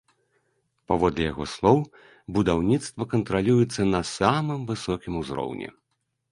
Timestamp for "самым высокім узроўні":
4.17-5.69